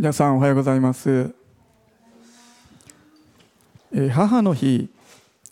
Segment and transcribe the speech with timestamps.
[0.00, 1.34] 皆さんおはようございます、
[3.92, 4.88] えー、母の日、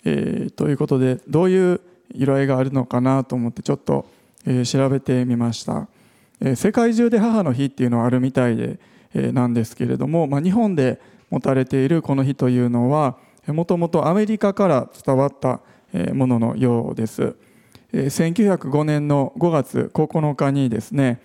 [0.07, 1.83] えー、ということでどういう
[2.15, 4.07] 色合いがあるのかなと思ってちょっと、
[4.47, 5.87] えー、調べてみました、
[6.41, 8.79] え世界中で母の日っていうのはあるみたいで、
[9.13, 13.19] えなんですけれども、まあ、日本で持たれているこの日というのは
[13.49, 15.61] もともとアメリカから伝わった
[16.15, 17.37] もののようです。
[17.93, 21.21] 1905年の5月9日にですね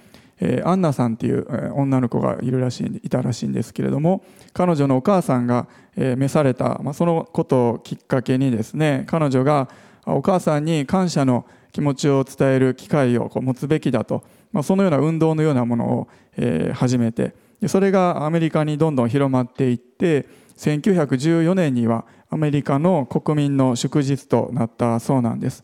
[0.63, 9.69] アンナさんっていう女の子がいるらしいいたらしいんですけれども彼女のお母さんが召された、まあ、そのことをきっかけにですね彼女が
[10.05, 16.07] お母さんに感謝の気持ちを伝える機会を持つべきだと、まあ、そのような運動のようなものを
[16.73, 17.33] 始めて
[17.67, 20.25] それがアメリカにどんどん広まっていって
[20.57, 25.63] 1914年にはアメリカの国民の祝日となったそうなんです。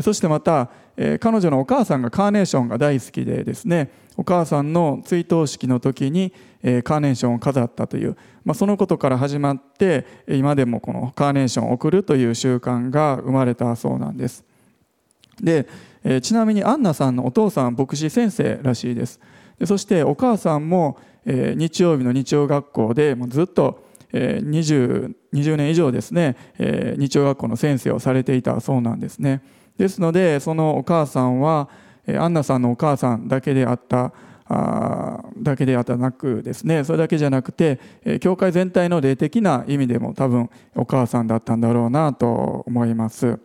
[0.00, 0.70] そしてまた
[1.02, 6.30] え彼女のお母さんがカーネーションが大好きでですねお母さんの追悼式の時に
[6.62, 14.44] えカーネーションを飾ったという、まあ、そのことから始まって今でもこのカーネーションを送るという習慣が生まれたそうなんです。
[15.40, 15.66] で
[16.04, 19.20] えちなみにアンナさんのお父さんは牧師先生らしいです。
[19.64, 29.40] そしてお母さんもえ日曜日の日曜学校でもうずっと 20, 20年以上ですねえ日曜学校の先生をされていたそうなんですね。
[29.80, 31.70] ですのでそのお母さんは
[32.06, 34.12] アンナさんのお母さんだけであった
[34.46, 37.80] あだけであったなくですねそれだけじゃなくて
[38.20, 43.38] 教会全体の霊的な意味でも多分お母さんだったんだろうなと思います。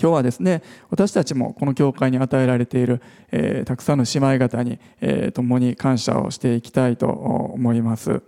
[0.00, 8.22] 今日はですね私たちもこの教会に与えられている、えー、たくさんの姉妹方に、えー、共に感謝をしていきたいと思います。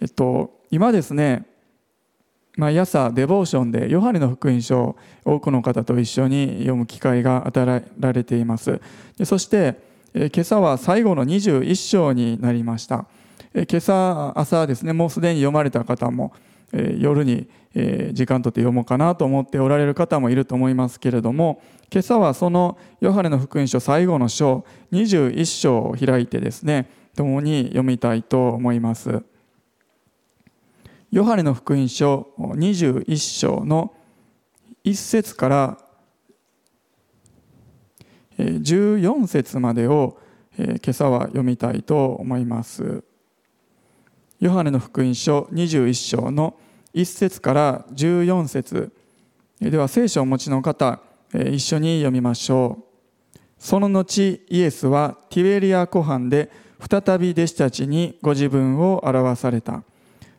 [0.00, 1.44] えっと今ですね
[2.56, 8.80] 毎朝デボーションでヨハネの福音書を多くの方と一緒に読む機会が与えられています
[9.24, 9.78] そして
[10.14, 13.06] 今朝は最後の21章になりました
[13.54, 16.32] 今朝朝ですねもうすでに読まれた方も
[16.98, 17.48] 夜に
[18.12, 21.60] 時間とって読もうかなと思っておられる方もいると思いますけれども
[21.92, 29.22] 今朝はそのヨハネの福音書最後の章21章を開いてですね共に読みたいと思います。
[31.12, 33.94] ヨハネの福音書21章の
[34.84, 35.78] 1節から
[38.38, 40.18] 14節までを
[40.58, 43.04] 今朝は読みたいと思います。
[44.40, 46.56] ヨハネの福音書21章の
[46.92, 48.92] 1節から14節
[49.60, 51.00] では聖書をお持ちの方
[51.32, 53.38] 一緒に読みましょう。
[53.58, 56.50] その後イエスはティベリア湖畔で
[56.80, 59.84] 再び弟子たちにご自分を表された。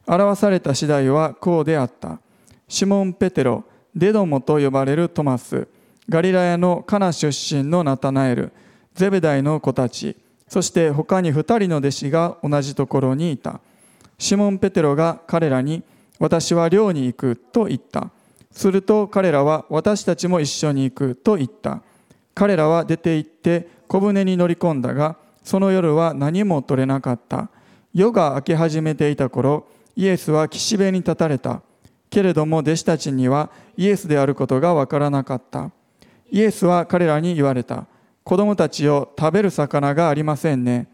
[0.08, 2.20] 表された次第はこうであった。
[2.68, 5.68] シモン・ペテロ、デドモと呼ばれるトマス、
[6.10, 8.52] ガリラヤのカナ出身のナタナエル、
[8.96, 10.16] ゼベダイの子たち、
[10.48, 13.60] そして他に二人の弟子が同じところにいた。
[14.18, 15.84] シモン・ペテロが彼らに、
[16.20, 18.10] 私は寮に行くと言った。
[18.52, 21.82] すると彼らは私たちも一緒に行くと言った。
[22.34, 27.50] 彼らは出て行って小舟に乗り込んだが、その夜は何も取れなかった。
[27.94, 29.68] 夜が明け始めていた頃、
[29.98, 31.64] イエスは岸辺に立たれた。
[32.12, 35.72] けれども弟子たちにはイエスであることがわからなかった。
[36.30, 37.88] イエスは彼らに言われた。
[38.24, 40.88] 子供たちを食べる魚がありませんね。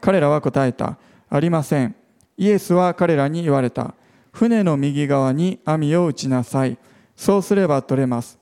[0.00, 0.98] 彼らは答えた。
[1.30, 1.94] ありません。
[2.36, 3.94] イエスは彼らに言われた。
[4.32, 6.78] 船の右側に網を打ちなさい。
[7.14, 8.38] そうすれば取れます。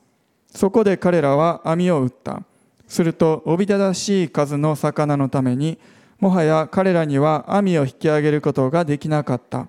[0.48, 2.42] そこで彼らは網を打った。
[2.88, 5.78] すると、おびただしい数の魚のために、
[6.18, 9.68] もはや彼らには網を引き上げることができなかった。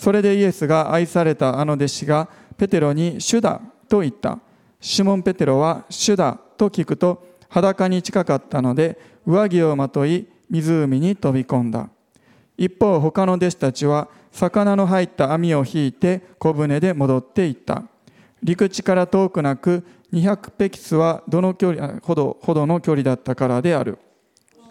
[0.00, 4.38] それでイエスが愛されたあの弟子がペテロに主だと言った。
[4.80, 11.90] シモン・ペテロは主だと聞くと裸に近かったので上着をまとい湖に飛び込んだ。
[12.56, 17.82] 一方他の弟子たちは魚の入った網を引いて小舟で戻っていった。
[18.42, 19.84] 陸地から遠くなく
[20.14, 23.98] 200ペキスはどの距離ほどほどの距離だったからである。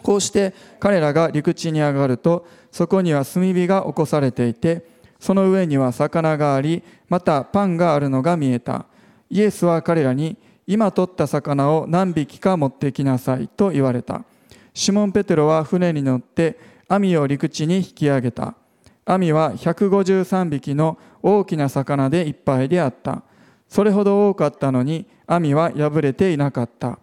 [0.02, 4.89] こうして彼らが陸地に上がるとそこには炭火が起こされていて
[5.20, 8.86] その上には魚があり、またパンがあるのが見えた。
[9.30, 14.24] イエスは彼らに、今取った魚を何匹か持ってきなさいと言われた。
[14.74, 16.58] シモン・ペテロは船に乗って
[16.88, 18.54] 網を陸地に引き上げた。
[19.04, 23.24] 網は153匹の大きな魚でいっぱいであった。
[23.68, 27.00] それほど多かったのに網は破れていなかった。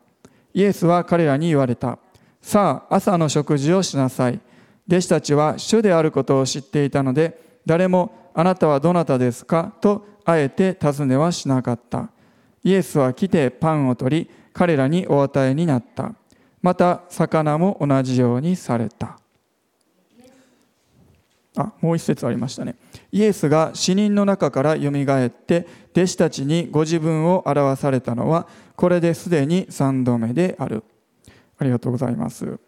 [0.55, 1.99] イエスは彼らに言われた。
[2.41, 4.41] さあ、朝の食事をしなさい。
[4.89, 9.75] 弟子たちは主であることを知っていたので、誰もあなたはどなたですか？
[9.81, 12.11] とあえて尋ねはしなかった。
[12.65, 16.15] イエスは来てパンを取り彼らにお与えになった。
[16.63, 19.19] また魚も同じようにされた。
[21.57, 22.77] あもう一節ありましたね
[23.11, 28.47] イエスが死人の中からよみがえって弟子たちにご自分を表されたのは
[28.77, 30.85] これですでに3度目である
[31.59, 32.59] ありがとうございます、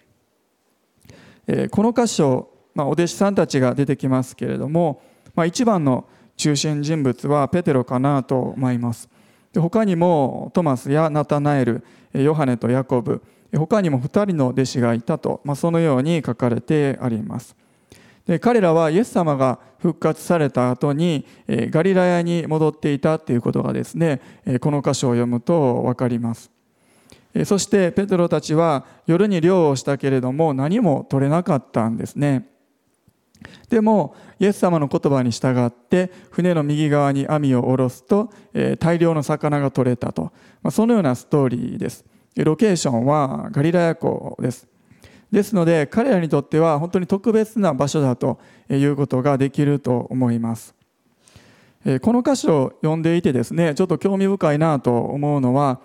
[1.47, 5.03] えー、この箇所、まあ、お弟子さんたちが出てきますけれども、
[5.35, 9.09] まあ、一番の中心人物はペテロかなと思います。
[9.57, 11.83] 他にもトマスやナタナエル
[12.13, 13.21] ヨハネとヤコブ
[13.53, 17.57] 他にも2人の弟子がいたと、まあ、そのように書かれてあります。
[18.27, 24.21] で彼らはイエス様が復活された後にガリラヤに戻っていたということがですね
[24.61, 26.53] この箇所を読むと分かります。
[27.45, 32.47] そしてペテロたちは夜に漁をしたけれども何も取れなかったんですね。
[33.69, 40.33] でもイエス様の言葉に従って船の右側に網を下ろすとえ大量の魚が取れたと。
[40.63, 42.05] まそのようなストーリーです。
[42.37, 44.69] ロケーションはガリラヤ湖です。
[45.31, 48.39] ですので彼らにとっては本当に特別な場所だと
[48.71, 50.75] いうことができると思います。
[52.01, 55.81] この箇所を読んでいてですねちょっと興味深いなと思うのは、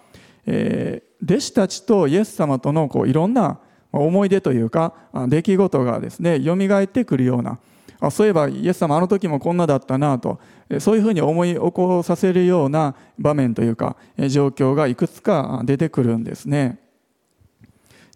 [0.46, 3.60] え弟子たちとイエス様とのこういろんな
[3.94, 4.94] 思い出というか
[5.28, 7.60] 出来事がですね蘇ってくるような
[8.00, 10.40] あそういえばイエス様あの時もこんなだったなと
[10.80, 13.96] そういうふうに思い起こさせるような場面というか
[14.30, 16.80] 状況がいくつか出てくるんですね。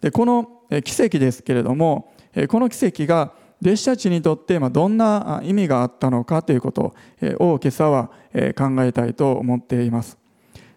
[0.02, 0.48] でこの
[0.84, 2.12] 奇跡ですけれども
[2.48, 6.94] この奇跡が弟子たちにとってどんな意味があったのかということ
[7.40, 8.10] を今朝は
[8.56, 10.18] 考えたいと思っています。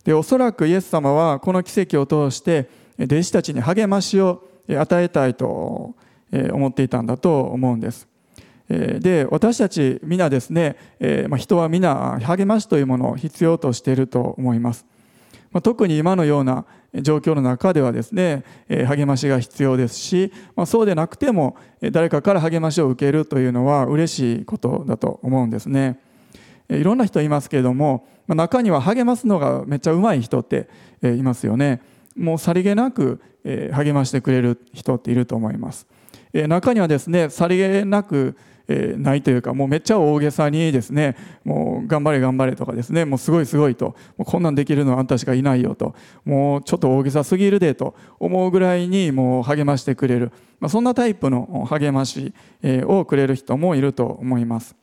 [0.04, 2.70] でおそらくイエス様はこの奇跡を通して
[3.00, 5.96] 弟子たちに励ましを与えたいと
[6.52, 8.08] 思っていたんだと思うんです。
[8.70, 10.78] で私たち皆ですね
[11.38, 14.86] 人は皆励ましというものを必要としていると思います。
[15.64, 20.32] 特に今のような状況の中ではですね励ましが必要ですし
[20.66, 21.58] そうでなくても
[21.92, 26.00] 誰かから励ましを受けるというのは嬉しいことだと思うんですね。
[26.70, 30.70] いろんな人いますけれども中には励ますのがめっちゃうまい人って
[31.04, 31.82] いますよね。
[32.16, 35.88] もうさりげなく励ましてくれる人っていると思います。
[36.34, 38.36] 中にはですねさりげなく
[38.98, 54.76] ないというかもうめっちゃ大げさにですねもう頑張れ頑張れとかですねもうすごいすごいともうこんなんできるのはあんたしかいないよともうちょっと大げさすぎるでと思うぐらいにもう励ましてくれる、まあ、そんなタイプの励ましをくれる人もいると思います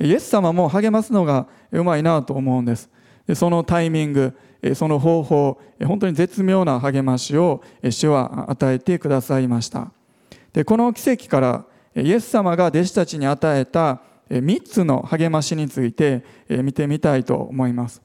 [0.00, 2.90] イエス様も励ますのがうまいなと思うんです
[3.34, 4.36] そのタイミング
[4.74, 9.90] その方法本当に絶妙な励ましを主は与えてくださいました。
[10.52, 11.64] でこの奇跡から
[11.96, 14.00] イエス様が弟子たちに与えた
[14.30, 18.00] 3つの励ましについて見てみたいと思います。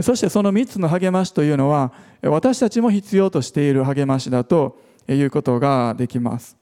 [0.00, 6.56] そしてその3つの励ましというのは私たちも必要としている励ましだということができます。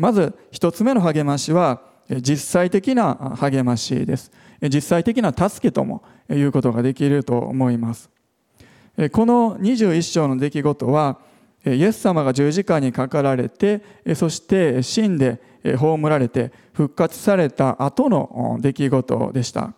[0.00, 1.82] まず1つ目の励ましは
[2.20, 4.32] 実際的な励ましです。
[4.68, 8.10] 実際的な助けともいうことができると思います。
[9.12, 11.18] この21章の出来事は
[11.64, 13.82] イエス様が十字架にかかられて
[14.14, 19.72] そして死んで葬られて復活された後の出来事でした。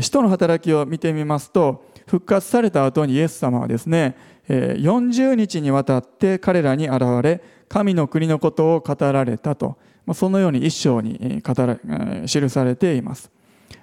[0.00, 4.16] 使徒の働きを見てみますと復活された後にイエス様はですね
[4.48, 9.76] 40日にわたって彼らに現れ神の国のことを語られたと。
[10.14, 13.28] そのように一章に記されています。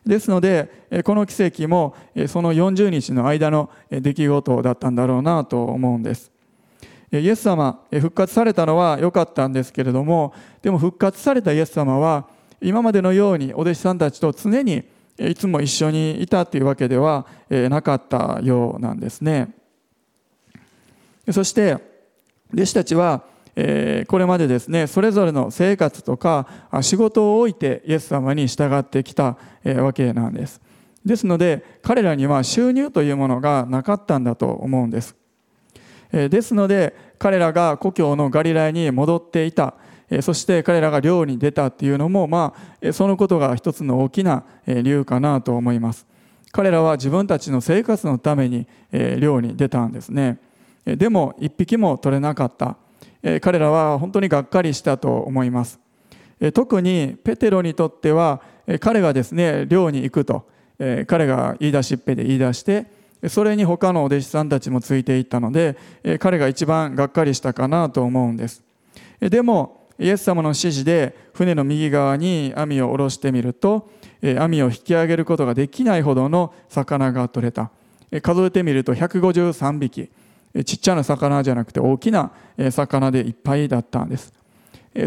[0.06, 0.70] ですので
[1.04, 1.96] この奇跡も
[2.28, 6.32] その40日の間の出来事だったんだろうなと思うんです。
[7.12, 12.28] イエス様復活されたのは良かったんですけれどもでも復活されたイエス様は
[12.60, 14.84] 今までのようにお弟子さんたちと常に
[15.20, 19.54] いつも一緒にいたというわけではなかったようなんですね。
[21.32, 21.78] そして
[22.54, 23.24] 弟子たちは
[23.56, 26.48] これまでですねそれぞれの生活とか
[26.82, 30.62] 仕事を置いてイエス様に従ってきたわけなんです。
[31.06, 35.16] ですので彼らには収入というものがなかったんだと思うんです。
[36.12, 39.76] ですので彼らが故郷のガリラヤに戻っていた。
[40.22, 42.54] そして彼らが漁に出たっていうのも、ま
[42.88, 46.06] あ、そのことが一つの大きな理由かなと思います。
[46.52, 50.38] 彼らは自分たちの生活のために漁に出たんですね。
[50.86, 52.78] でも一匹も取れなかった。
[53.42, 55.80] 彼らは本当にがっかりしたと思います。
[56.54, 58.42] 特にペテロにとっては
[58.82, 60.46] 彼がですね漁に行くと
[61.08, 62.88] 彼が言い出しっぺで言い出して
[63.30, 65.78] それに他のお弟子さんたちもついていったので
[66.20, 68.62] 彼が一番がっかりしたかなと思うんです。
[69.22, 73.90] でもイエス様の指示で船の右側に網を下ろしてみると
[74.38, 77.72] 網を引き上げることができないほどの魚が取れた。
[78.22, 80.10] 数えてみると153匹。
[80.66, 82.32] ちっちゃな魚じゃなくて大きな
[82.72, 84.34] 魚でいっぱいだったんです。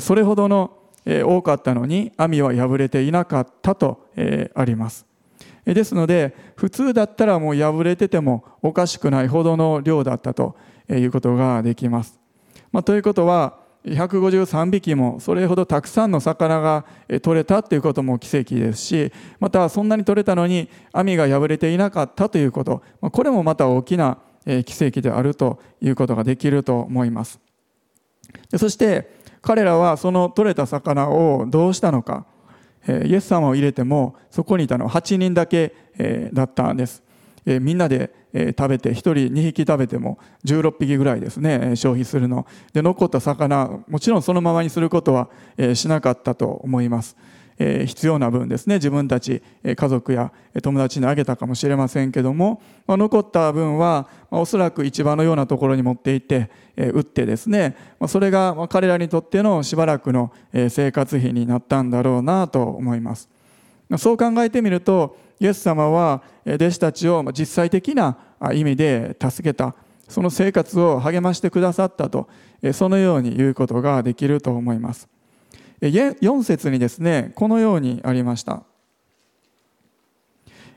[0.01, 0.77] それほどの
[1.07, 4.09] 多かったのに網は破れていなかったと
[4.55, 5.07] あります。
[5.75, 10.57] ですので普通だったらもう破れててもおかしくないほどの量だったと
[10.89, 12.21] いうことができます、
[12.71, 16.85] まあ、ということは153匹もそれほどたくさんの魚が
[17.23, 24.19] 取れたということも奇跡ですしまたそんなに取れたのに網が破れていなかったということこれもまた大きな
[24.65, 27.41] 奇跡であるということができると思います。
[28.57, 29.11] そして
[29.43, 32.27] 彼らはその取れた魚をどうしたのか。
[33.05, 35.75] イエス様を入れてもそこにいたのは8人だけ
[36.33, 37.03] だったんです。
[37.45, 38.15] みんなで
[38.57, 42.47] 食べて1人2匹食べても16匹ぐらいですね消費するの。
[42.73, 45.29] で残った魚もちろんそのままにすることは
[45.75, 47.17] しなかったと思います。
[47.59, 48.75] 必要な分ですね。
[48.77, 50.31] 自分たち家族や
[50.63, 57.77] 友達にあげたかもしれませんけども残った分はおそらく市場のようなところに持って行って売ってですね
[58.09, 60.33] それが彼らにとってのしばらくの
[60.69, 63.29] 生活費になったんだろうなと思います。
[63.99, 68.19] そう考えてみるとイエス様は弟子たちを実際的な
[68.53, 69.75] 意味で助けた。
[70.09, 72.29] その生活を励ましてくださったと
[72.73, 75.09] そのように言うことができると思います。
[75.81, 78.63] 4節にですねこのようにありました。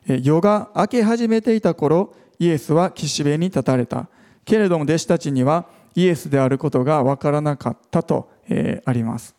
[0.07, 4.07] 夜が明け始めていた頃イエスは岸辺に立たれた。
[4.45, 9.35] けれども弟子たちにはイエスであることが分からなかったとえあります。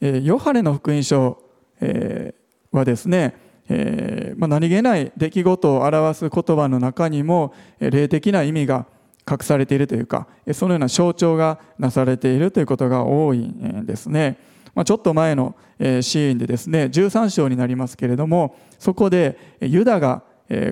[0.00, 1.42] ヨハネの福音書
[1.80, 2.34] え
[2.70, 8.86] はですねえーまあ、何気ない出来事を表す言葉の中にも霊的な意味が
[9.28, 14.38] 隠されているというかそのような象徴がなされているということが多いんですね。
[14.74, 20.22] まあ、ちょっと前のシーンでですね13章になりますけれどもそこでユダが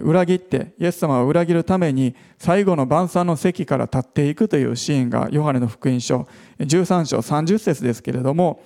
[0.03, 6.29] 裏切ってイエス様を裏切るために最後の晩餐の席から立っていくというシーンがヨハネの福音書
[6.61, 8.63] 13章30節ですけれども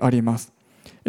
[0.00, 0.52] あります。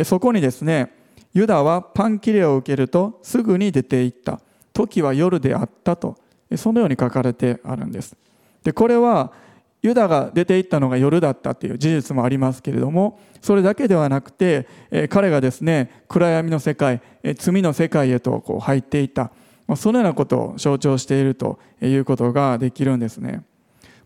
[0.05, 0.91] そこにですね
[1.33, 4.39] ユダはパン切れを受けるとすぐに出て行った
[4.71, 6.17] 時は夜であったと
[6.57, 8.15] そのように書かれてあるんです。
[8.63, 9.31] でこれは
[9.81, 19.31] ユダが出て行ったのが夜だったという事実もありますけれどもそれだけではなくてえ彼がですね暗闇の世界え罪の世界へとこう入っていった。
[19.75, 23.43] そのようなことを象徴しているということができるんですね。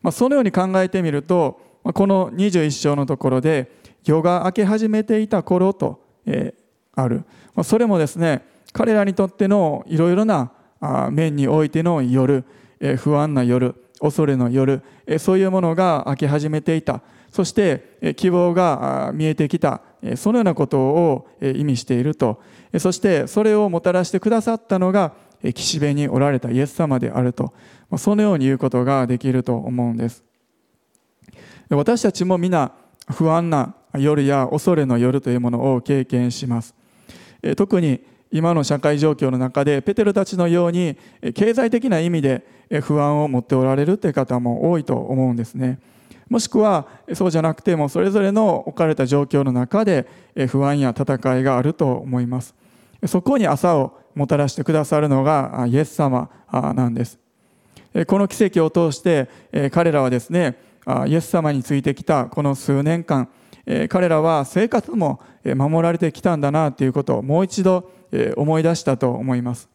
[0.02, 3.72] まそのように考えてみるとこの21章のところで
[4.06, 6.54] 夜が明け始めていた頃とえ
[6.96, 7.24] ある。
[7.56, 10.52] まそれもですね彼らにとってのいろいろな
[11.12, 12.44] 面においての夜
[12.98, 14.82] 不安な夜恐れの夜
[15.18, 17.02] そういうものが明け始めていた。
[17.32, 19.82] そして希望が見えてきた。
[20.16, 22.42] そのようなことを意味していると。
[22.78, 25.14] そしてそれをもたらしてくださったのが
[25.54, 27.54] 岸辺におられたイエス様であると。
[27.98, 30.24] そのように言うことができると思うんです。
[31.70, 32.72] 私たちも皆
[33.10, 36.76] 不安な夜や恐れの夜というものを経験します。
[37.56, 40.98] 特に今の社会状況の中でペテロたちのように
[41.34, 42.46] 経済的な意味で
[42.84, 45.80] 不安を持っておられるという方も多いと思うんですね。
[46.30, 50.08] もしくはそうじゃなくてもそれぞれの置かれた状況の中で
[50.50, 52.54] 不安や戦いがあると思います。
[53.06, 57.18] そこに朝をもたらしてくださるのがイエス様なんです。
[58.08, 59.30] この奇跡を通して
[59.72, 60.58] 彼らはですね
[61.08, 63.30] イエス様についてきたこの数年間
[63.90, 67.90] 彼らは生活も守られてきたんだなということをもう一度
[68.36, 69.70] 思い出したと思います。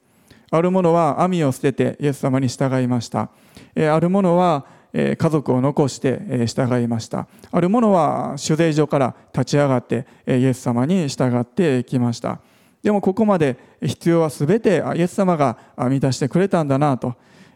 [0.51, 3.31] ある者は網を捨ててイエス様に従いました。
[3.77, 7.27] ある者は家族を残して従いました。
[7.51, 12.41] ある者は取税所から立ち上がってイエス様に従ってきました。
[12.83, 17.15] でもここまで必要は全てイエス様が満たしてくれたんだなと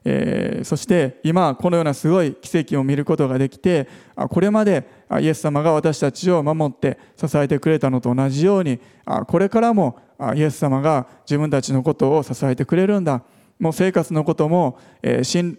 [0.08, 3.88] えー、そして今このようなすごい奇跡を見ることができて
[4.30, 4.86] これまで
[5.20, 8.78] イエス様が私たちを守って支えてくれたのと同じように
[9.26, 9.98] これからも
[10.36, 13.22] イエス様が自分たちのことを支えてくれるんだ。
[13.58, 15.56] もう生活のことも、え、心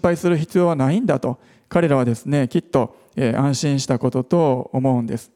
[0.00, 5.32] 配する必要はないんだと彼らはですねきっと、え、安心したことと思うんです。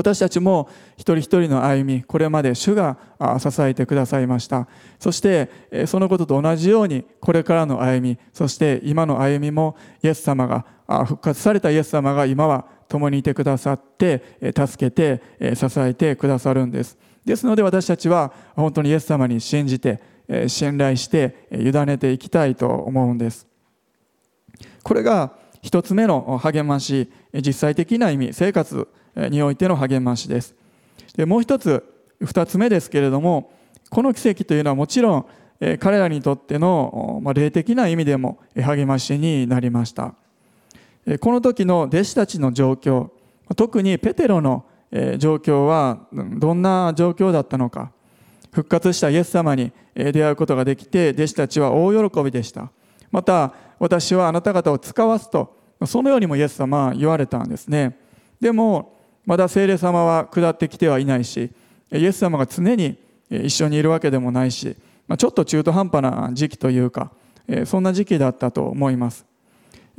[0.00, 2.96] 私たちも一人一人の歩みこれまで主が
[3.38, 4.66] 支えてくださいました。
[4.98, 5.50] そして
[5.86, 10.64] そのことと同じようにこれからの歩みそして今の歩みもイエス様が
[11.04, 14.22] 復活されたイエス様が今は共にいてくださって
[14.56, 15.22] 助けて
[15.54, 16.98] 支えてくださるんです。
[17.24, 20.00] ですので私たちは本当にイエス様に信じて
[20.46, 23.46] 信頼して委ねていきたいと思うんです。
[24.82, 30.54] これが一つ目の励まし実際的な意味生活においての励ましです。
[31.16, 31.84] でもう一つ
[32.20, 33.52] 二つ目ですけれども
[33.90, 35.26] この奇跡というのはもちろん
[35.78, 40.14] 彼らにとっての霊的な意味でも励ましになりました。
[41.20, 43.10] この時の弟子たちの状況
[43.56, 44.64] 特にペテロの
[45.18, 46.06] 状況は
[46.38, 47.90] どんな状況だったのか
[48.52, 52.70] 復活したイエス様に出会うことができて弟子たちは大喜びでした。
[53.10, 57.98] また私はあなた方を使わすとそのようにもイエス様は言われたんですね。
[58.40, 58.99] でも
[59.30, 61.52] まだ聖霊様は下ってきてはいないし
[61.92, 62.98] イエス様が常に
[63.30, 67.12] 一緒にいるわけでもないしまちょっと中途半端な時期というか
[67.64, 69.24] そんな時期だったと思います。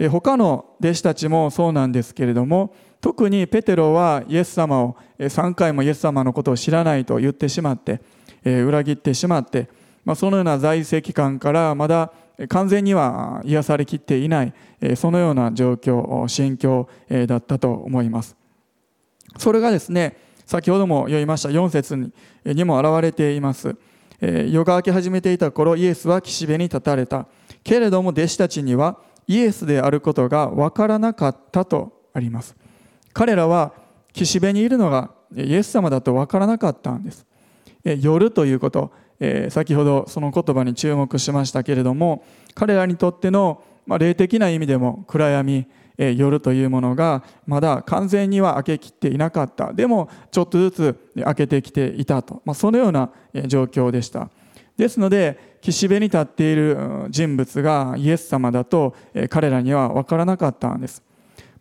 [0.09, 8.01] 他の弟子たちもそうなんですけれども特にペテロはイエス様を3回もイエス様のことを知らないと言ってしまって
[8.43, 9.69] 裏切ってしまって、
[10.03, 12.11] まあ、そのような在籍感からまだ
[12.49, 14.53] 完全には癒されきっていない
[14.97, 16.89] そのような状況心境
[17.27, 18.40] だったと思います。
[19.37, 22.11] それがですね先ほども言いました4節に
[22.45, 23.75] にも現れています。
[24.19, 27.27] え夜が明け始めていた頃イエスは岸辺に立たれた。
[27.63, 28.97] けれども弟子たちには
[29.27, 32.55] イエスであることが分からなかったとあります。
[33.13, 33.73] 彼らは
[34.13, 37.25] 岸辺にいるのがイエス様だと分からなかったんです。
[37.85, 42.23] え夜ということえ先ほどその言葉に注目しましたけれども
[42.55, 45.67] 彼らにとってのま霊的な意味でも暗闇
[46.09, 49.73] 夜というものがまだ完全には明けきっていなかった。
[49.73, 53.11] でもちょっとずつ明けてきていたと、まあ、そのような
[53.47, 54.29] 状況でした。
[54.77, 56.77] ですので岸辺に立っている
[57.09, 58.95] 人物がイエス様だと
[59.29, 61.03] 彼らには分からなかったんです、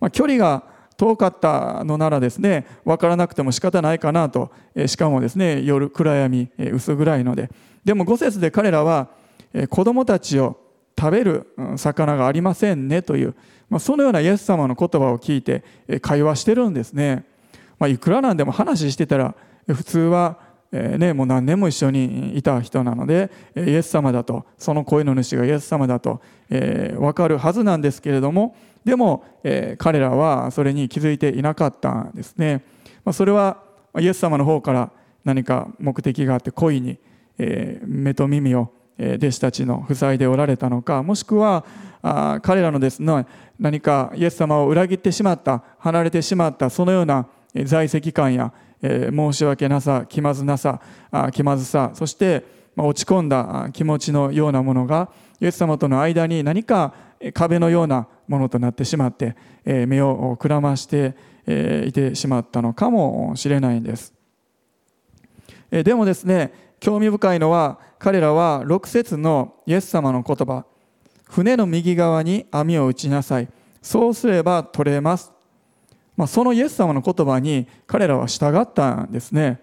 [0.01, 0.63] まあ、距離が
[0.97, 4.51] 遠かったのならですね分からなくても仕方ないかなと。
[4.87, 7.51] しかもですね夜暗闇薄暗いので。
[7.85, 9.09] でも5節で彼らは
[9.69, 10.59] 子供たちを
[11.01, 13.35] 食べる魚がありませんねという、
[13.71, 15.65] まあ、そのようなイエス様の言葉を聞いて
[16.03, 17.25] 会話してるんですね、
[17.79, 19.35] まあ、いくらなんでも話してたら
[19.67, 28.55] 普通はえー、ね、もう何年も一緒にいた人なのでイエス様だとその声の主がイエス様だと、えー、分かるはずなんですけれども
[28.85, 32.65] でも、えー、彼らはそれに気づいていなかったんですね、
[33.05, 33.65] まあ、それは
[33.99, 34.93] イエス様の方から
[35.25, 36.99] 何か目的があって故意に、
[37.37, 41.65] え目と耳を弟子たちの塞いでおられたのかもしくは
[42.43, 43.27] 彼らのですね
[43.59, 47.27] 何かイエス様を裏切ってしまった離れてしまったそのような
[47.65, 50.81] 在籍感や申し訳なさ気まずなさ
[51.33, 52.45] 気まずさそして、
[52.77, 55.11] 落ち込んだ気持ちのようなものが
[55.41, 56.95] イエス様との間に何か
[57.35, 61.15] 壁のようなものとなってしまって、目をくらまして、
[61.47, 64.15] いてしまったのかもしれないんです、
[65.71, 70.65] でもですね興味深いのは彼らは6節のイエス様の言葉
[71.29, 73.49] 船の右側に網を打ちなさい。
[73.83, 75.33] そうすれば取れます。
[76.17, 79.61] まあ、そのイエス様の言葉に彼らは従ったんですね。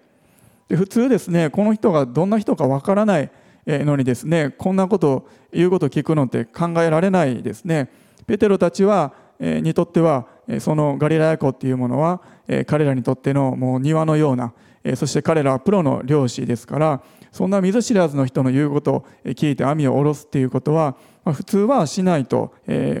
[0.68, 3.30] で普通ですねこの人がどんな人かわからない
[3.66, 7.90] のにですねこんなことを言うことを聞くのって考えられないですね。
[8.26, 10.26] ペテロたちはにとっては
[10.60, 12.22] そのガリラヤ湖っていうものは
[12.66, 14.52] 彼らにとってのもう庭のような
[14.94, 22.54] そして彼らはプロの漁師ですからそんな見ず知らずの人の言うことを聞いて網を下ろすっていうことは普通はしないと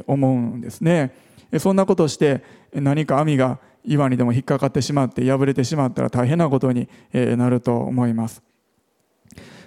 [0.06, 1.14] 思うんですね。
[1.58, 8.42] そんなことして何か網が岩にでも引っかかってしまって破れてしまったら大変なことになると思います。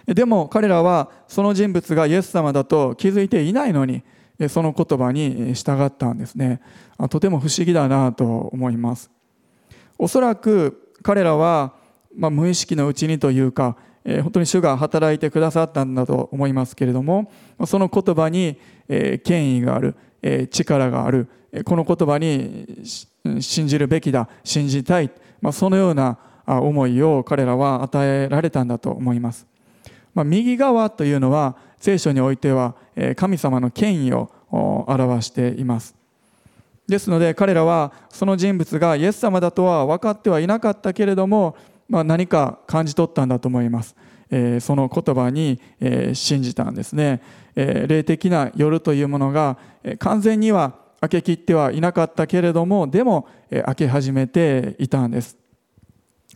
[0.06, 4.04] でも彼らはその人物がイエス様だと気づいていないのに
[4.50, 6.62] その言葉に従ったんですね。
[7.10, 9.10] とても不思議だなと思います。
[9.98, 11.74] おそらく彼らは、
[12.16, 17.32] まあ、無意識のうちにというか本当に主が働いてくださったんだと思いますけれども
[17.66, 18.58] その言葉に
[19.24, 19.96] 権威がある
[20.50, 21.28] 力がある
[21.66, 22.84] この言葉に
[23.40, 25.12] 信じるべきだ信じたい、
[25.42, 29.46] まあ、そのような思いを彼らは与えられたんだと思います、
[30.16, 32.76] まあ、右側というのは聖書においては
[33.16, 35.96] 神様の権威を表しています。
[36.88, 41.56] ですので彼らはその人物がイエス様だとは分かってはいなかったけれども、
[41.92, 43.98] まあ、何か感じ取ったんだと思います。
[44.32, 47.22] えその言葉にえ信じたんですね。
[47.54, 55.38] え霊的な夜というものがえ完全には開けきってはいなかったけれどもでも開け始めていたんです。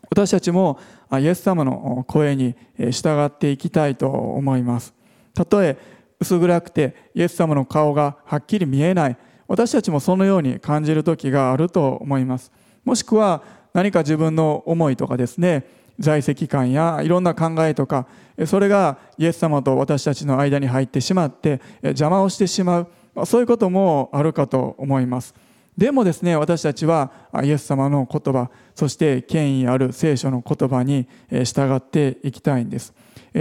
[0.10, 0.78] 私たちも
[1.14, 2.54] イエス様の声に
[2.92, 4.94] 従っていきたいと思います。
[5.34, 5.78] たとえ
[6.20, 9.18] 薄暗くてイエス様の顔がはっきり見えない。
[9.48, 12.52] 私たちもそのように感じる時があると思います。
[12.84, 13.42] もしくは
[13.76, 15.68] 何か自分の思いとかですね
[16.00, 18.08] 在籍感やいろんな考えとか
[18.46, 25.36] それがイエス様と私たちの間に入ってしまって邪魔をしてしまうそういうこともあるかと思います。
[25.78, 27.12] でもですね私たちは
[27.44, 32.94] イエス様の言葉そして権威ある聖書の言葉に従っていきたいんです。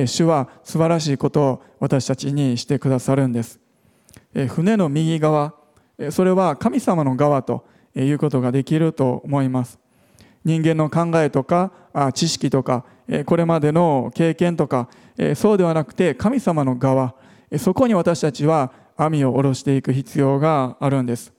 [0.07, 3.61] 主は素晴らしいことを私たちにしてくださるんです。
[4.49, 5.55] 船の右側
[6.11, 9.84] それは神様の側ということができると思います。
[10.45, 11.73] 人間の考えとか
[12.13, 12.85] 知識とか
[13.27, 14.89] これまでの経験とか
[15.35, 17.15] そうではなくて神様の側
[17.59, 21.33] そこに私たちは網を下ろしていく必要があるんです。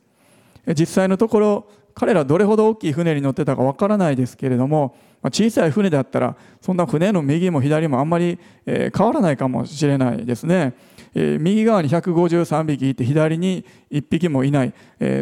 [0.77, 4.95] 実際のところ彼らどれほど大きい船に乗ってたかわからないですけれども
[5.31, 10.73] 小さい船だったらそんな船の右も左もあんまり変わらないかもしれないですね。
[11.13, 14.73] 右側に153匹いて左に1匹もいない。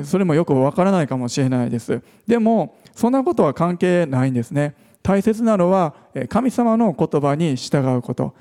[0.03, 2.01] それもよくわからないかもしれないです。
[2.25, 4.75] でもそんなことは関係ないんですね。
[5.01, 5.93] 大切なのは
[6.29, 8.33] 神様の言葉に従うこと。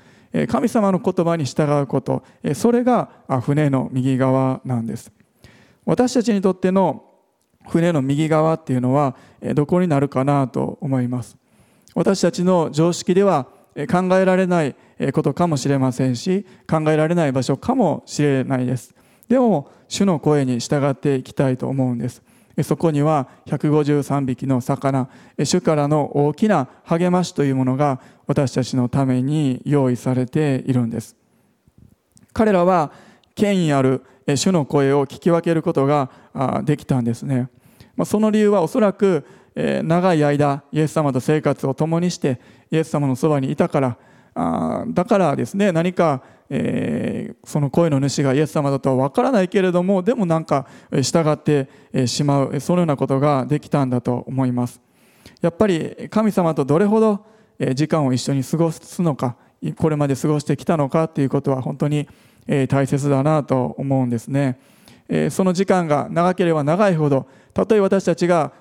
[0.47, 2.23] 神様の言葉に従うこと。
[2.55, 3.09] それが
[3.41, 5.11] 船の右側なんです。
[5.85, 7.03] 私たちにとっての
[7.67, 9.15] 船の右側っていうのは
[9.53, 11.37] どこになるかなと思います。
[11.95, 13.47] 私たちの常識では
[13.91, 14.75] 考えられない
[15.13, 18.95] ことかもしれませんし考えられない場所かもしれないです。
[19.27, 22.21] でも主の声に従っていきたいと思うんです。
[22.61, 31.15] そこには153匹の魚主からの大きな励ましというものが私たちのために用意されているんです。
[32.31, 32.91] 彼らは
[33.33, 36.11] 権威ある主の声を聞き分けることが
[36.63, 37.49] できたんですね。
[38.05, 42.39] その理由はおそらく長い間イエス様と生活を共にして
[42.71, 43.97] イエス様のそばにいたから。
[44.87, 50.67] だからですね何か、えー、その声の主がイエス様だとは分からないけれどもでもなんか
[51.01, 51.67] 従って
[52.07, 54.81] しまうそのようなことができたんだと思います。
[55.41, 57.25] やっぱり神様とどれほど
[57.75, 59.35] 時間を一緒に過ごすのか
[59.77, 62.07] これまで過ごしてきたのかということは本当に
[62.67, 64.59] 大切だなと思うんですね。
[65.29, 68.51] その時間が長ければ長いほどたとえ私たちが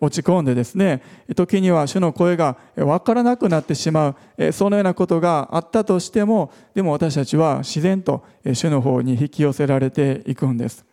[0.00, 1.02] 落ち込んでですね
[1.36, 10.84] 時には主の声が分からなくなってしまうそのようなことがあったとしてもでも私たちは自然と主の方に引き寄せられていくんです。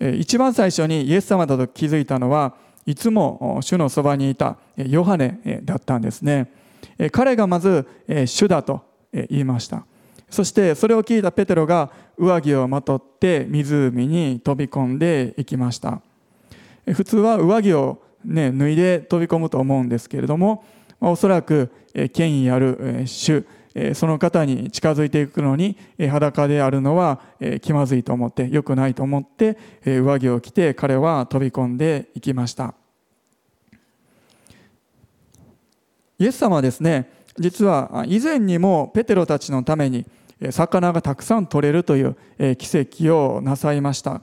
[0.00, 2.54] 一番最初にイエス様だと気づいたのは
[2.86, 6.50] いつも主のそばにいたヨハネだったんですね。
[7.12, 7.86] 彼がまず
[8.26, 9.86] 主だと言いました。
[10.28, 16.00] そしてそれを聞いたペテロが上着をまとって湖に飛び込んでいきました。
[16.86, 20.64] 普通は上着を、ね、脱いで飛び込むと思うんですけれども
[21.00, 21.70] おそらく
[22.12, 23.44] 権威ある主
[23.94, 25.78] その方に近づいていくのに
[26.10, 27.20] 裸であるのは
[27.62, 32.74] 気まずいと思って良くないと思って上着を着て彼は飛び込んでいきました。
[36.18, 40.06] イエス様はですね実は以前にもペテロたちのために
[40.50, 42.16] 魚がたくさん取れるという
[42.56, 44.22] 奇跡をなさいました。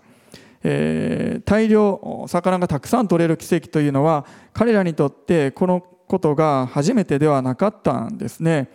[0.63, 8.69] えー、大量魚がたくさん取れる奇跡というのは彼らにとってこのことが初めてではなかったんですね、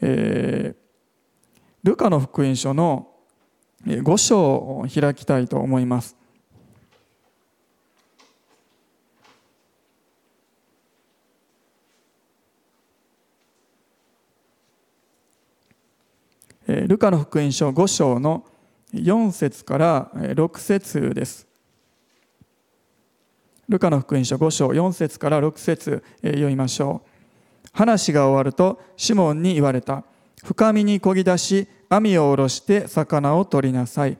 [0.00, 0.76] えー、
[1.82, 3.08] ルカの福音書の
[3.86, 6.18] 5章を開きたいと思います。
[16.68, 18.44] ルカの福音書5章の
[18.94, 21.46] 4節から6節です。
[23.68, 27.68] ルカの福音書5章4節から6節読みましょう。
[27.72, 30.04] 話が終わるとシモンに言われた。
[30.42, 34.16] 深みにこぎ出し網を下ろして魚を取りなさい。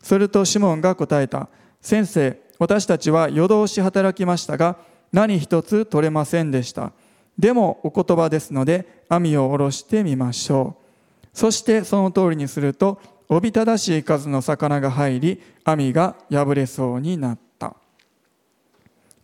[0.00, 1.48] するとシモンが答えた。
[1.80, 4.76] 先生、私たちは夜通し働きましたが
[5.12, 6.92] 何一つ取れませんでした。
[7.36, 10.84] でもお言葉ですので網を下ろしてみましょう。
[11.36, 17.74] そしてその通りにするとおびただしい数の魚が入り網が破れそうになった、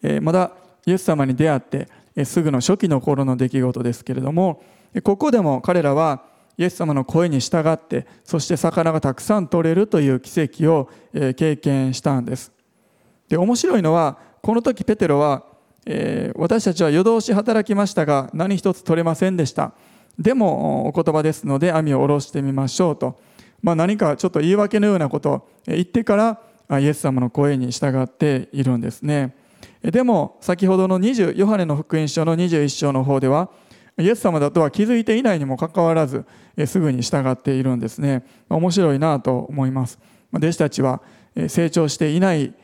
[0.03, 0.53] えー、まだ
[0.87, 4.63] イエス様に出会って、えー、すぐの初期の頃の出来事ですけれども
[5.05, 6.25] ここでも彼らは
[6.57, 12.53] イエス様の声に従ってそして魚がたくさん取れるという奇跡を、えー、経験したんです。
[13.29, 15.45] で面白いのはこの時ペテロは、
[15.87, 19.73] えー、私たちは夜通し働きましたが何一つ取れませんでした。
[20.19, 23.19] でもお言葉ですので網を下ろしてみましょうと。
[23.63, 26.17] まあ、何かちょっと言い訳のようなことを言ってか
[26.69, 29.35] らイエス様の声に従っているんですね。
[29.83, 33.51] でも先ほどの20ヨハネの福音書の21章の方では
[33.99, 36.25] イエス様だとは気づいていないにもかかわらず
[36.67, 38.25] すぐに従っているんですね。
[38.49, 39.99] 面白いなと思います。
[40.33, 41.03] 弟子たちは
[41.49, 42.55] 成長していない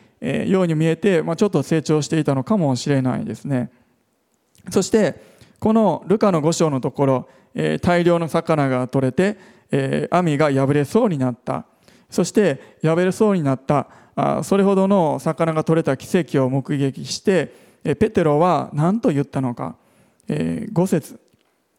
[0.46, 3.70] ように見えて、ちょっと成長していたのかもしれないですね。
[4.70, 5.20] そして
[5.58, 11.64] このルカの5章のところえ大量の魚が取れてえ、網が破れそうになった。
[12.10, 13.88] そして破れそうになった。
[14.14, 17.52] あそれほどの魚が取れた奇跡を目撃して、
[17.84, 19.76] えペテロは何と言ったのか、
[20.28, 21.20] えー、5節。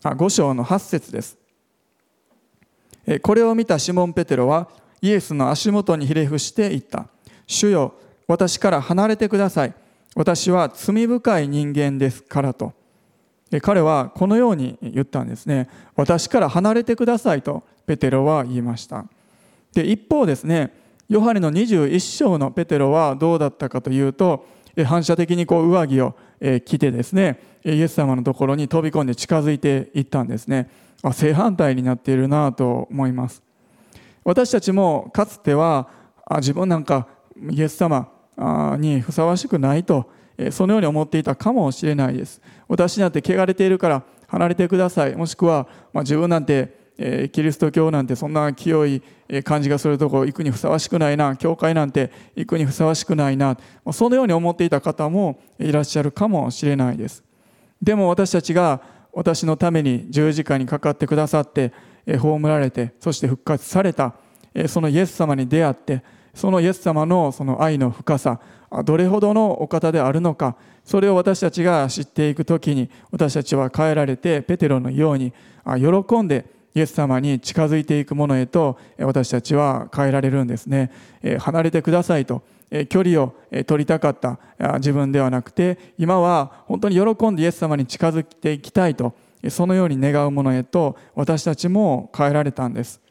[0.03, 1.37] あ5章の8節です、
[3.07, 4.69] え、これを見たシモン・ペテロは
[5.01, 7.07] イエスの足元にひれ伏して言った。
[7.47, 7.95] 主よ
[8.27, 9.73] 私から離れてください。
[10.15, 12.73] 私は罪深い人間ですからと。
[13.61, 15.69] 彼はこのように言ったんですね。
[15.95, 19.05] 私から離れてくださいとペテロは言いました。
[19.73, 20.73] で一方ですね
[21.07, 24.45] ヨハネの21章のペテロはどうだったかというと
[24.85, 26.15] 反射的にこう上着を
[26.65, 30.69] 着てですねイエス様のところに飛び込んで近づいていったんですね。
[31.13, 33.41] 正反対になっているなと思います。
[34.23, 35.87] 私たちもかつては
[36.37, 37.07] 自分なんか
[37.49, 38.09] イエス様
[38.77, 40.09] にふさわしくないと
[40.51, 42.41] そのように思っていたかもしれないです。
[42.67, 45.15] 私なんて汚れているから離れてください。
[45.15, 46.77] もしくは、まあ、自分なんて
[47.31, 49.01] キリスト教なんてそんな清い
[49.43, 51.35] 感じがするとこ行くにふさわしくないな。
[51.35, 53.57] 教会なんて行くにふさわしくないな。
[53.91, 57.23] そのように思っていた方もいらっしゃるかもしれないです。
[57.81, 58.81] でも私たちが
[59.13, 61.73] 私のために十字架にかかってくださって
[62.05, 64.13] 葬られてそして復活された
[64.67, 66.03] そのイエス様に出会って
[66.37, 68.39] そのイエス様のその愛の深さ
[68.85, 75.33] どれほどのお方であるのかそれを私たちが知っていく時に私たちは変えられてペテロのように
[75.65, 76.45] 喜んで
[76.75, 80.91] イエス様に近づいていくものへと私たちは変えられるんですね。
[81.39, 82.43] 離れてくださいと
[82.87, 83.33] 距離を
[83.65, 84.37] 取りたかった
[84.75, 89.15] 自分ではなくて今は本当に喜んでイエス様に近づいていきたいと
[89.49, 93.01] そのように願うものへと私たちも変えられたんです。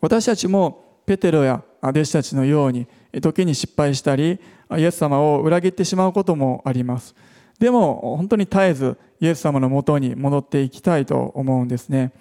[0.00, 2.86] 私たちもペテロや弟子たちのように
[3.20, 4.38] 時に失敗したり
[4.78, 7.16] イエス様を裏切ってしまうこともあります。
[7.58, 12.12] でも本当に絶えずイエス様のもとに戻っていきたいと思うんですね。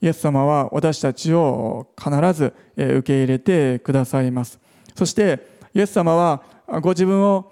[0.00, 4.60] イエス様は私たちを必ず受け入れてくださいます。
[4.94, 6.40] そしてイエス様は
[6.82, 7.50] ご自分を